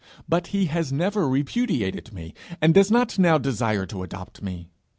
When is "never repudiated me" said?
0.91-2.33